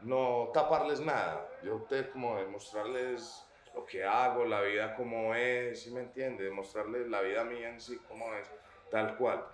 no 0.00 0.50
taparles 0.54 1.00
nada, 1.00 1.46
yo 1.62 1.76
opté 1.76 2.08
como 2.08 2.36
demostrarles 2.38 3.44
lo 3.74 3.84
que 3.84 4.02
hago, 4.02 4.46
la 4.46 4.62
vida 4.62 4.96
como 4.96 5.34
es, 5.34 5.82
¿sí 5.82 5.90
me 5.90 6.00
entiende? 6.00 6.44
Demostrarles 6.44 7.08
la 7.08 7.20
vida 7.20 7.44
mía 7.44 7.68
en 7.68 7.80
sí 7.80 7.98
como 8.08 8.32
es, 8.34 8.50
tal 8.90 9.18
cual. 9.18 9.44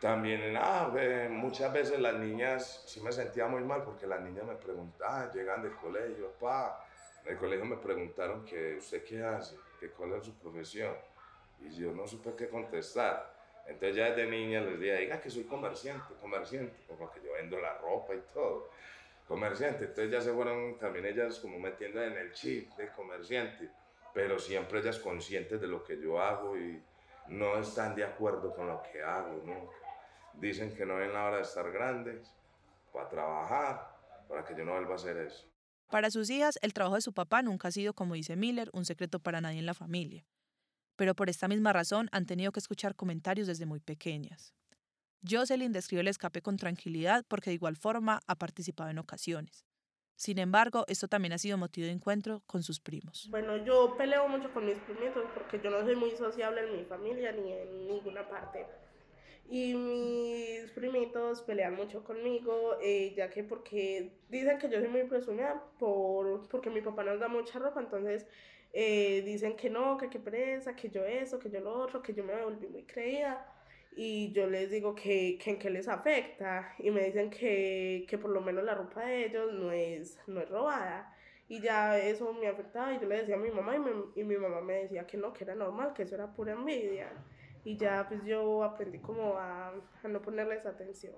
También, 0.00 0.54
ah, 0.58 0.92
muchas 1.30 1.72
veces 1.72 1.98
las 1.98 2.14
niñas, 2.14 2.82
sí 2.86 3.00
me 3.00 3.10
sentía 3.10 3.46
muy 3.46 3.62
mal 3.62 3.82
porque 3.84 4.06
las 4.06 4.20
niñas 4.20 4.44
me 4.44 4.54
preguntaban, 4.56 5.30
llegan 5.32 5.62
del 5.62 5.74
colegio, 5.76 6.30
papá, 6.32 6.84
en 7.24 7.32
el 7.32 7.38
colegio 7.38 7.64
me 7.64 7.76
preguntaron 7.76 8.44
que 8.44 8.76
usted 8.76 9.02
qué 9.04 9.22
hace, 9.22 9.56
que 9.80 9.88
cuál 9.90 10.12
es 10.12 10.24
su 10.24 10.34
profesión. 10.34 10.94
Y 11.60 11.74
yo 11.74 11.92
no 11.92 12.06
supe 12.06 12.34
qué 12.36 12.48
contestar. 12.48 13.32
Entonces 13.66 13.96
ya 13.96 14.10
desde 14.10 14.30
niña 14.30 14.60
les 14.60 14.78
dije, 14.78 14.96
diga 14.98 15.20
que 15.20 15.30
soy 15.30 15.44
comerciante, 15.44 16.14
comerciante, 16.20 16.76
porque 16.98 17.20
yo 17.24 17.32
vendo 17.32 17.58
la 17.58 17.78
ropa 17.78 18.14
y 18.14 18.22
todo. 18.32 18.68
Comerciante. 19.26 19.84
Entonces 19.84 20.12
ya 20.12 20.20
se 20.20 20.32
fueron 20.32 20.78
también 20.78 21.06
ellas 21.06 21.38
como 21.38 21.58
metiendo 21.58 22.02
en 22.02 22.12
el 22.12 22.32
chip 22.32 22.70
de 22.76 22.88
comerciante. 22.88 23.70
Pero 24.12 24.38
siempre 24.38 24.80
ellas 24.80 24.98
conscientes 24.98 25.60
de 25.60 25.66
lo 25.66 25.82
que 25.82 25.98
yo 25.98 26.20
hago 26.20 26.56
y 26.58 26.80
no 27.28 27.58
están 27.58 27.94
de 27.94 28.04
acuerdo 28.04 28.54
con 28.54 28.68
lo 28.68 28.82
que 28.82 29.02
hago 29.02 29.42
nunca. 29.44 29.74
Dicen 30.34 30.74
que 30.74 30.84
no 30.84 30.96
ven 30.96 31.12
la 31.12 31.24
hora 31.24 31.36
de 31.36 31.42
estar 31.42 31.70
grandes 31.70 32.32
para 32.92 33.08
trabajar, 33.08 33.96
para 34.28 34.44
que 34.44 34.54
yo 34.56 34.64
no 34.64 34.72
vuelva 34.72 34.92
a 34.92 34.96
hacer 34.96 35.16
eso. 35.18 35.46
Para 35.90 36.10
sus 36.10 36.28
hijas, 36.30 36.58
el 36.62 36.72
trabajo 36.72 36.96
de 36.96 37.02
su 37.02 37.12
papá 37.12 37.42
nunca 37.42 37.68
ha 37.68 37.72
sido, 37.72 37.94
como 37.94 38.14
dice 38.14 38.36
Miller, 38.36 38.70
un 38.72 38.84
secreto 38.84 39.20
para 39.20 39.40
nadie 39.40 39.58
en 39.58 39.66
la 39.66 39.74
familia. 39.74 40.26
Pero 40.96 41.14
por 41.14 41.28
esta 41.28 41.48
misma 41.48 41.72
razón 41.72 42.08
han 42.12 42.26
tenido 42.26 42.52
que 42.52 42.60
escuchar 42.60 42.94
comentarios 42.94 43.46
desde 43.46 43.66
muy 43.66 43.80
pequeñas. 43.80 44.54
Jocelyn 45.28 45.72
describe 45.72 46.02
el 46.02 46.08
escape 46.08 46.42
con 46.42 46.56
tranquilidad 46.56 47.24
porque 47.28 47.50
de 47.50 47.54
igual 47.54 47.76
forma 47.76 48.20
ha 48.26 48.34
participado 48.34 48.90
en 48.90 48.98
ocasiones. 48.98 49.64
Sin 50.16 50.38
embargo, 50.38 50.84
esto 50.86 51.08
también 51.08 51.32
ha 51.32 51.38
sido 51.38 51.58
motivo 51.58 51.86
de 51.86 51.92
encuentro 51.92 52.42
con 52.46 52.62
sus 52.62 52.80
primos. 52.80 53.26
Bueno, 53.30 53.56
yo 53.64 53.96
peleo 53.96 54.28
mucho 54.28 54.52
con 54.52 54.64
mis 54.64 54.78
primitos 54.78 55.24
porque 55.34 55.60
yo 55.62 55.70
no 55.70 55.82
soy 55.82 55.96
muy 55.96 56.12
sociable 56.12 56.62
en 56.62 56.76
mi 56.76 56.84
familia 56.84 57.32
ni 57.32 57.52
en 57.52 57.86
ninguna 57.86 58.28
parte. 58.28 58.66
Y 59.48 59.74
mis 59.74 60.70
primitos 60.70 61.42
pelean 61.42 61.74
mucho 61.74 62.02
conmigo, 62.02 62.78
eh, 62.80 63.12
ya 63.14 63.28
que 63.28 63.44
porque 63.44 64.12
dicen 64.28 64.58
que 64.58 64.70
yo 64.70 64.78
soy 64.78 64.88
muy 64.88 65.04
presumida 65.04 65.62
por, 65.78 66.48
porque 66.48 66.70
mi 66.70 66.80
papá 66.80 67.04
nos 67.04 67.20
da 67.20 67.28
mucha 67.28 67.58
ropa, 67.58 67.80
entonces 67.80 68.26
eh, 68.72 69.22
dicen 69.24 69.54
que 69.56 69.68
no, 69.68 69.98
que 69.98 70.08
qué 70.08 70.18
pereza, 70.18 70.74
que 70.74 70.88
yo 70.88 71.04
eso, 71.04 71.38
que 71.38 71.50
yo 71.50 71.60
lo 71.60 71.74
otro, 71.74 72.02
que 72.02 72.14
yo 72.14 72.24
me 72.24 72.42
volví 72.42 72.66
muy 72.68 72.84
creída. 72.84 73.46
Y 73.96 74.32
yo 74.32 74.48
les 74.48 74.70
digo 74.70 74.94
que, 74.94 75.38
que 75.42 75.50
en 75.50 75.58
qué 75.58 75.70
les 75.70 75.88
afecta. 75.88 76.74
Y 76.78 76.90
me 76.90 77.04
dicen 77.04 77.30
que, 77.30 78.06
que 78.08 78.18
por 78.18 78.30
lo 78.30 78.40
menos 78.40 78.64
la 78.64 78.74
ropa 78.74 79.04
de 79.04 79.26
ellos 79.26 79.52
no 79.52 79.72
es, 79.72 80.18
no 80.26 80.40
es 80.40 80.48
robada. 80.48 81.14
Y 81.48 81.60
ya 81.60 81.98
eso 81.98 82.32
me 82.32 82.48
afectaba 82.48 82.94
y 82.94 83.00
yo 83.00 83.06
le 83.06 83.18
decía 83.18 83.36
a 83.36 83.38
mi 83.38 83.50
mamá 83.50 83.76
y, 83.76 84.20
y 84.20 84.24
mi 84.24 84.36
mamá 84.36 84.60
me 84.62 84.74
decía 84.74 85.06
que 85.06 85.16
no, 85.16 85.32
que 85.32 85.44
era 85.44 85.54
normal, 85.54 85.92
que 85.94 86.04
eso 86.04 86.14
era 86.14 86.34
pura 86.34 86.52
envidia 86.52 87.12
y 87.64 87.76
ya 87.76 88.06
pues 88.08 88.24
yo 88.24 88.62
aprendí 88.62 88.98
como 88.98 89.36
a, 89.36 89.72
no 90.08 90.22
ponerles 90.22 90.64
atención. 90.66 91.14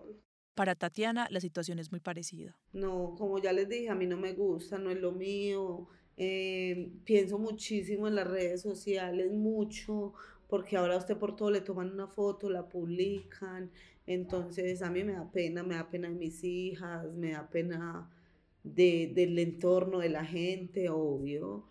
Para 0.55 0.75
Tatiana 0.75 1.27
la 1.31 1.41
situación 1.41 1.79
es 1.79 1.91
muy 1.91 2.01
parecida. 2.01 2.57
No, 2.73 3.15
como 3.19 3.39
ya 3.39 3.53
les 3.53 3.69
dije, 3.69 3.91
a 3.91 3.95
mí 3.95 4.07
no 4.07 4.17
me 4.17 4.33
gusta, 4.33 4.79
no 4.79 4.91
es 4.91 4.99
lo 4.99 5.13
mío. 5.13 5.89
Eh, 6.17 6.93
pienso 7.05 7.39
muchísimo 7.39 8.09
en 8.09 8.15
las 8.15 8.27
redes 8.27 8.63
sociales, 8.63 9.31
mucho, 9.33 10.15
porque 10.49 10.77
ahora 10.77 10.95
a 10.95 10.99
usted 10.99 11.17
por 11.17 11.37
todo 11.37 11.51
le 11.51 11.61
toman 11.61 11.93
una 11.93 12.09
foto, 12.09 12.51
la 12.51 12.69
publican. 12.69 13.71
Entonces 14.07 14.83
a 14.83 14.91
mí 14.91 15.05
me 15.05 15.13
da 15.15 15.31
pena, 15.31 15.63
me 15.63 15.75
da 15.77 15.89
pena 15.91 16.09
de 16.09 16.15
mis 16.15 16.45
hijas, 16.45 17.13
me 17.15 17.33
da 17.33 17.49
pena 17.49 18.11
de, 18.63 19.13
del 19.15 19.39
entorno, 19.39 19.99
de 19.99 20.11
la 20.11 20.25
gente, 20.25 20.89
obvio 20.91 21.65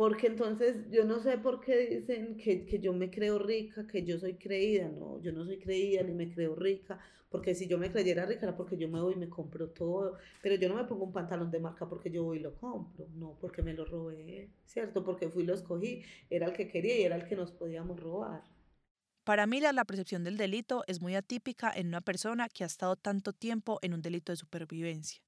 porque 0.00 0.28
entonces 0.28 0.90
yo 0.90 1.04
no 1.04 1.20
sé 1.20 1.36
por 1.36 1.60
qué 1.60 1.76
dicen 1.86 2.38
que, 2.38 2.64
que, 2.64 2.78
yo 2.78 2.94
me 2.94 3.10
creo 3.10 3.38
rica, 3.38 3.86
que 3.86 4.02
yo 4.02 4.18
soy 4.18 4.32
creída, 4.36 4.88
no, 4.88 5.20
yo 5.20 5.30
no 5.30 5.44
soy 5.44 5.58
creída 5.58 6.02
ni 6.02 6.14
me 6.14 6.32
creo 6.32 6.54
rica, 6.54 6.98
porque 7.28 7.54
si 7.54 7.68
yo 7.68 7.76
me 7.76 7.92
creyera 7.92 8.24
rica 8.24 8.46
era 8.46 8.56
porque 8.56 8.78
yo 8.78 8.88
me 8.88 8.98
voy 8.98 9.12
y 9.12 9.16
me 9.18 9.28
compro 9.28 9.68
todo, 9.68 10.16
pero 10.42 10.54
yo 10.54 10.70
no 10.70 10.76
me 10.76 10.84
pongo 10.84 11.04
un 11.04 11.12
pantalón 11.12 11.50
de 11.50 11.60
marca 11.60 11.86
porque 11.86 12.10
yo 12.10 12.24
voy 12.24 12.38
y 12.38 12.40
lo 12.40 12.54
compro, 12.54 13.08
no, 13.14 13.36
porque 13.42 13.60
me 13.60 13.74
lo 13.74 13.84
robé, 13.84 14.48
¿cierto? 14.64 15.04
Porque 15.04 15.28
fui 15.28 15.42
y 15.42 15.46
lo 15.46 15.52
escogí, 15.52 16.02
era 16.30 16.46
el 16.46 16.54
que 16.54 16.66
quería 16.66 16.98
y 16.98 17.02
era 17.02 17.16
el 17.16 17.28
que 17.28 17.36
nos 17.36 17.52
podíamos 17.52 18.00
robar. 18.00 18.42
Para 19.24 19.46
mí 19.46 19.60
la 19.60 19.84
percepción 19.84 20.24
del 20.24 20.38
delito 20.38 20.82
es 20.86 21.02
muy 21.02 21.14
atípica 21.14 21.70
en 21.76 21.88
una 21.88 22.00
persona 22.00 22.48
que 22.48 22.64
ha 22.64 22.66
estado 22.66 22.96
tanto 22.96 23.34
tiempo 23.34 23.78
en 23.82 23.92
un 23.92 24.00
delito 24.00 24.32
de 24.32 24.36
supervivencia. 24.36 25.20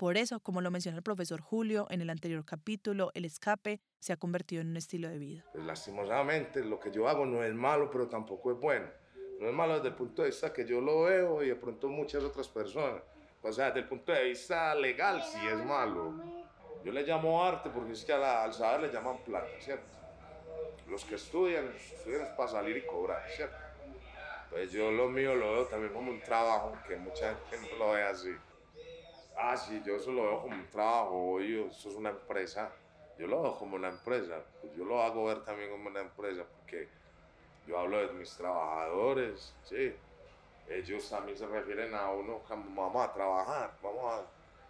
Por 0.00 0.16
eso, 0.16 0.40
como 0.40 0.62
lo 0.62 0.70
menciona 0.70 0.96
el 0.96 1.02
profesor 1.02 1.42
Julio 1.42 1.86
en 1.90 2.00
el 2.00 2.08
anterior 2.08 2.42
capítulo, 2.46 3.10
el 3.12 3.26
escape 3.26 3.82
se 3.98 4.14
ha 4.14 4.16
convertido 4.16 4.62
en 4.62 4.68
un 4.68 4.78
estilo 4.78 5.10
de 5.10 5.18
vida. 5.18 5.44
Lastimosamente, 5.52 6.64
lo 6.64 6.80
que 6.80 6.90
yo 6.90 7.06
hago 7.06 7.26
no 7.26 7.44
es 7.44 7.52
malo, 7.52 7.90
pero 7.90 8.08
tampoco 8.08 8.50
es 8.50 8.58
bueno. 8.58 8.86
No 9.38 9.46
es 9.46 9.52
malo 9.52 9.74
desde 9.74 9.88
el 9.88 9.94
punto 9.96 10.22
de 10.22 10.28
vista 10.28 10.54
que 10.54 10.66
yo 10.66 10.80
lo 10.80 11.02
veo 11.02 11.42
y 11.42 11.48
de 11.48 11.54
pronto 11.54 11.88
muchas 11.88 12.24
otras 12.24 12.48
personas. 12.48 13.02
O 13.42 13.52
sea, 13.52 13.66
desde 13.66 13.80
el 13.80 13.88
punto 13.88 14.10
de 14.10 14.24
vista 14.24 14.74
legal 14.74 15.22
sí 15.22 15.38
es 15.46 15.62
malo. 15.66 16.14
Yo 16.82 16.92
le 16.92 17.02
llamo 17.02 17.44
arte 17.44 17.68
porque 17.68 17.92
es 17.92 18.02
que 18.02 18.14
al 18.14 18.54
saber 18.54 18.80
le 18.80 18.90
llaman 18.90 19.18
plata, 19.22 19.50
¿cierto? 19.58 19.98
Los 20.88 21.04
que 21.04 21.16
estudian, 21.16 21.68
estudian 21.76 22.22
es 22.22 22.28
para 22.30 22.48
salir 22.48 22.78
y 22.78 22.86
cobrar, 22.86 23.22
¿cierto? 23.28 23.58
Pues 24.48 24.72
yo 24.72 24.90
lo 24.90 25.10
mío 25.10 25.34
lo 25.34 25.52
veo 25.52 25.66
también 25.66 25.92
como 25.92 26.10
un 26.10 26.22
trabajo 26.22 26.72
que 26.88 26.96
mucha 26.96 27.36
gente 27.50 27.76
lo 27.78 27.90
ve 27.92 28.02
así. 28.02 28.30
Ah, 29.42 29.56
sí, 29.56 29.82
yo 29.84 29.96
eso 29.96 30.12
lo 30.12 30.22
veo 30.22 30.42
como 30.42 30.54
un 30.54 30.66
trabajo, 30.68 31.40
yo, 31.40 31.66
eso 31.66 31.88
es 31.88 31.94
una 31.96 32.10
empresa. 32.10 32.70
Yo 33.18 33.26
lo 33.26 33.42
veo 33.42 33.58
como 33.58 33.76
una 33.76 33.88
empresa. 33.88 34.42
Pues 34.60 34.74
yo 34.76 34.84
lo 34.84 35.02
hago 35.02 35.24
ver 35.24 35.44
también 35.44 35.70
como 35.70 35.88
una 35.88 36.00
empresa 36.00 36.44
porque 36.44 36.88
yo 37.66 37.78
hablo 37.78 37.98
de 38.06 38.12
mis 38.12 38.30
trabajadores, 38.36 39.54
sí. 39.64 39.94
Ellos 40.68 41.08
también 41.08 41.36
se 41.36 41.46
refieren 41.46 41.94
a 41.94 42.10
uno 42.10 42.40
como 42.46 42.82
vamos 42.82 43.08
a 43.08 43.12
trabajar, 43.12 43.76
vamos 43.82 44.04
a... 44.12 44.22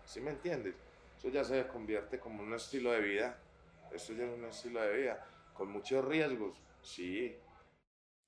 ¿Sí 0.05 0.21
me 0.21 0.31
entiendes? 0.31 0.75
Eso 1.19 1.29
ya 1.29 1.45
se 1.45 1.67
convierte 1.67 2.19
como 2.19 2.43
un 2.43 2.55
estilo 2.55 2.93
de 2.93 3.01
vida. 3.01 3.39
Eso 3.93 4.13
ya 4.15 4.25
es 4.25 4.33
un 4.33 4.45
estilo 4.45 4.81
de 4.81 4.97
vida 4.97 5.27
con 5.61 5.71
muchos 5.73 6.03
riesgos, 6.07 6.57
sí, 6.81 7.37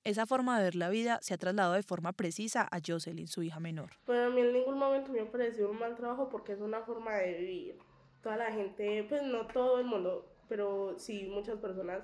esa 0.05 0.27
forma 0.27 0.59
de 0.59 0.65
ver 0.65 0.75
la 0.75 0.89
vida 0.89 1.19
se 1.23 1.35
ha 1.35 1.39
trasladado 1.39 1.75
de 1.75 1.83
forma 1.83 2.13
precisa 2.13 2.69
a 2.71 2.81
Jocelyn, 2.85 3.29
su 3.29 3.43
hija 3.43 3.61
menor. 3.61 3.91
Pues 4.05 4.19
a 4.19 4.29
mí 4.31 4.41
en 4.41 4.53
ningún 4.53 4.79
momento 4.79 5.13
me 5.13 5.21
ha 5.21 5.31
parecido 5.31 5.71
un 5.71 5.79
mal 5.79 5.95
trabajo 5.95 6.29
porque 6.29 6.53
es 6.53 6.61
una 6.61 6.83
forma 6.83 7.15
de 7.17 7.35
vivir. 7.39 7.79
Toda 8.23 8.37
la 8.37 8.53
gente, 8.53 9.05
pues 9.09 9.23
no 9.23 9.47
todo 9.47 9.81
el 9.81 9.87
mundo, 9.87 10.27
pero 10.49 10.99
sí 10.99 11.29
muchas 11.29 11.59
personas 11.59 12.03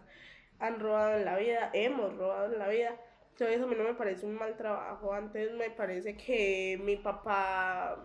han 0.58 0.80
robado 0.80 1.16
en 1.16 1.24
la 1.24 1.36
vida, 1.36 1.70
hemos 1.72 2.16
robado 2.16 2.52
en 2.52 2.58
la 2.58 2.68
vida. 2.68 2.96
Entonces 3.32 3.60
a 3.60 3.66
mí 3.66 3.74
no 3.76 3.84
me 3.84 3.94
parece 3.94 4.26
un 4.26 4.34
mal 4.34 4.56
trabajo. 4.56 5.12
Antes 5.12 5.52
me 5.52 5.70
parece 5.70 6.16
que 6.16 6.80
mi 6.82 6.96
papá, 6.96 8.04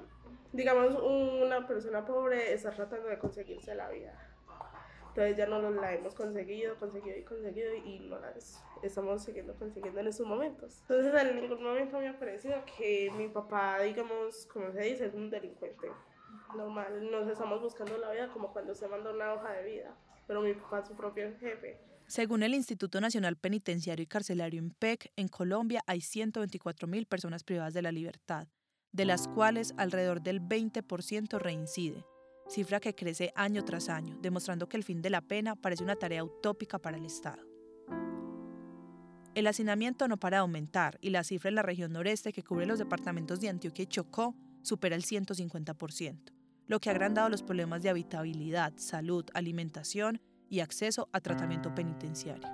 digamos, 0.51 0.95
una 0.95 1.65
persona 1.67 2.05
pobre 2.05 2.53
está 2.53 2.71
tratando 2.71 3.09
de 3.09 3.17
conseguirse 3.17 3.73
la 3.73 3.89
vida. 3.89 4.33
Entonces 5.13 5.38
ya 5.38 5.46
no 5.46 5.70
la 5.70 5.93
hemos 5.93 6.15
conseguido, 6.15 6.75
conseguido 6.77 7.15
y 7.15 7.22
conseguido 7.22 7.75
y 7.75 8.00
no 8.00 8.17
la 8.17 8.34
estamos 8.82 9.24
siguiendo 9.24 9.53
consiguiendo 9.53 10.00
en 10.00 10.08
estos 10.08 10.25
momentos. 10.25 10.82
Entonces 10.82 11.13
en 11.13 11.39
ningún 11.39 11.62
momento 11.62 12.00
me 12.00 12.08
ha 12.08 12.17
parecido 12.17 12.55
que 12.65 13.12
mi 13.15 13.27
papá, 13.27 13.79
digamos, 13.82 14.48
como 14.51 14.72
se 14.72 14.82
dice, 14.82 15.05
es 15.05 15.13
un 15.13 15.29
delincuente. 15.29 15.91
Normal, 16.58 17.12
nos 17.12 17.29
estamos 17.29 17.62
buscando 17.62 17.96
la 18.00 18.12
vida 18.12 18.29
como 18.34 18.51
cuando 18.51 18.74
se 18.74 18.88
manda 18.88 19.12
una 19.12 19.36
hoja 19.36 19.51
de 19.51 19.63
vida, 19.63 19.96
pero 20.25 20.41
mi 20.41 20.55
papá 20.55 20.79
es 20.79 20.88
su 20.88 20.96
propio 20.96 21.32
jefe. 21.39 21.79
Según 22.08 22.41
el 22.41 22.55
Instituto 22.55 23.00
Nacional 23.00 23.36
Penitenciario 23.36 24.01
y 24.01 24.08
Carcelario 24.08 24.60
INPEC, 24.60 25.12
en 25.15 25.27
Colombia 25.27 25.84
hay 25.86 26.01
124 26.01 26.88
mil 26.88 27.05
personas 27.05 27.43
privadas 27.43 27.75
de 27.75 27.84
la 27.84 27.91
libertad, 27.91 28.48
de 28.91 29.05
las 29.05 29.27
cuales 29.27 29.75
alrededor 29.77 30.24
del 30.24 30.41
20% 30.41 31.38
reincide 31.38 32.03
cifra 32.53 32.79
que 32.79 32.93
crece 32.93 33.33
año 33.36 33.65
tras 33.65 33.89
año, 33.89 34.15
demostrando 34.22 34.69
que 34.69 34.77
el 34.77 34.83
fin 34.83 35.01
de 35.01 35.10
la 35.10 35.22
pena 35.22 35.55
parece 35.55 35.83
una 35.83 35.95
tarea 35.95 36.24
utópica 36.24 36.77
para 36.77 36.98
el 36.98 37.05
Estado. 37.05 37.41
El 39.33 39.48
hacinamiento 39.48 40.07
no 40.07 40.17
para 40.17 40.38
de 40.38 40.41
aumentar 40.41 41.00
y 41.01 41.10
la 41.10 41.24
cifra 41.24 41.50
en 41.50 41.55
la 41.55 41.63
región 41.63 41.91
noreste 41.91 42.31
que 42.31 42.43
cubre 42.43 42.67
los 42.67 42.77
departamentos 42.77 43.41
de 43.41 43.50
Antioquia 43.50 43.83
y 43.83 43.88
Chocó 43.88 44.36
supera 44.62 44.95
el 44.95 45.03
150%, 45.03 46.31
lo 46.67 46.79
que 46.79 46.89
ha 46.89 46.91
agrandado 46.91 47.29
los 47.29 47.41
problemas 47.41 47.81
de 47.81 47.89
habitabilidad, 47.89 48.74
salud, 48.75 49.25
alimentación 49.33 50.22
y 50.48 50.60
acceso 50.60 51.10
a 51.12 51.22
tratamiento 51.22 51.74
penitenciario. 51.74 52.48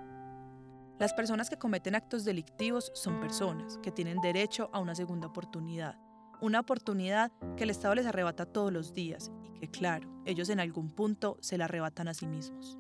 Las 0.98 1.14
personas 1.14 1.50
que 1.50 1.58
cometen 1.58 1.96
actos 1.96 2.24
delictivos 2.24 2.92
son 2.96 3.20
personas 3.20 3.78
que 3.80 3.92
tienen 3.92 4.22
derecho 4.22 4.70
a 4.72 4.80
una 4.80 4.96
segunda 4.96 5.28
oportunidad, 5.28 5.98
una 6.42 6.60
oportunidad 6.60 7.32
que 7.56 7.64
el 7.64 7.70
Estado 7.70 7.96
les 7.96 8.06
arrebata 8.06 8.46
todos 8.46 8.72
los 8.72 8.94
días 8.94 9.32
y 9.56 9.60
que, 9.60 9.70
claro, 9.70 10.10
ellos 10.26 10.50
en 10.50 10.60
algún 10.60 10.90
punto 10.90 11.38
se 11.42 11.58
la 11.58 11.66
arrebatan 11.66 12.08
a 12.08 12.14
sí 12.14 12.28
mismos. 12.28 12.78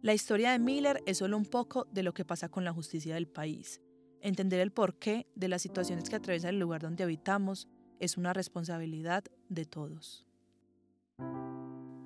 La 0.00 0.14
historia 0.14 0.52
de 0.52 0.58
Miller 0.58 1.02
es 1.06 1.18
solo 1.18 1.36
un 1.36 1.44
poco 1.44 1.86
de 1.90 2.02
lo 2.02 2.14
que 2.14 2.24
pasa 2.24 2.48
con 2.48 2.64
la 2.64 2.72
justicia 2.72 3.14
del 3.14 3.26
país. 3.26 3.80
Entender 4.20 4.60
el 4.60 4.70
porqué 4.70 5.26
de 5.34 5.48
las 5.48 5.62
situaciones 5.62 6.08
que 6.08 6.16
atraviesan 6.16 6.50
el 6.50 6.60
lugar 6.60 6.82
donde 6.82 7.04
habitamos 7.04 7.68
es 7.98 8.16
una 8.16 8.32
responsabilidad 8.32 9.24
de 9.48 9.64
todos. 9.64 10.24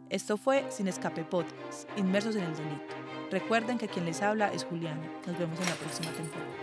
Esto 0.09 0.37
fue 0.37 0.71
Sin 0.71 0.89
Escape 0.89 1.25
Podcast, 1.25 1.89
Inmersos 1.99 2.37
en 2.37 2.45
el 2.45 2.55
Delito. 2.55 2.95
Recuerden 3.31 3.79
que 3.79 3.89
quien 3.89 4.05
les 4.05 4.21
habla 4.21 4.53
es 4.53 4.65
Juliana. 4.65 5.07
Nos 5.27 5.39
vemos 5.39 5.59
en 5.61 5.67
la 5.67 5.75
próxima 5.75 6.11
temporada. 6.13 6.62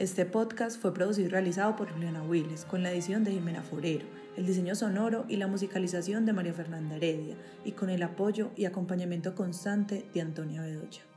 Este 0.00 0.24
podcast 0.24 0.80
fue 0.80 0.94
producido 0.94 1.28
y 1.28 1.30
realizado 1.30 1.76
por 1.76 1.92
Juliana 1.92 2.22
Willes, 2.22 2.64
con 2.64 2.82
la 2.82 2.90
edición 2.90 3.22
de 3.22 3.32
Jimena 3.32 3.60
Forero, 3.60 4.06
el 4.34 4.46
diseño 4.46 4.74
sonoro 4.74 5.26
y 5.28 5.36
la 5.36 5.46
musicalización 5.46 6.24
de 6.24 6.32
María 6.32 6.54
Fernanda 6.54 6.96
Heredia, 6.96 7.36
y 7.66 7.72
con 7.72 7.90
el 7.90 8.02
apoyo 8.02 8.50
y 8.56 8.64
acompañamiento 8.64 9.34
constante 9.34 10.06
de 10.14 10.22
Antonia 10.22 10.62
Bedoya. 10.62 11.09